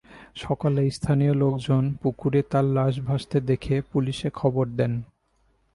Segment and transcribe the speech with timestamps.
[0.35, 4.93] সকালে স্থানীয় লোকজন পুকুরে তাঁর লাশ ভাসতে দেখে পুলিশে খবর দেন।